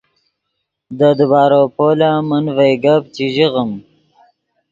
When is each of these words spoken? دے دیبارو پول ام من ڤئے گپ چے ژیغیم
دے 0.97 1.09
دیبارو 1.17 1.61
پول 1.75 1.99
ام 2.09 2.17
من 2.29 2.45
ڤئے 2.55 2.75
گپ 2.83 3.03
چے 3.15 3.25
ژیغیم 3.35 3.71